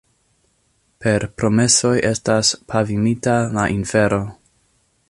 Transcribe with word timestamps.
Per 1.05 1.25
promesoj 1.41 1.93
estas 2.13 2.51
pavimita 2.73 3.39
la 3.59 3.71
infero. 3.79 4.21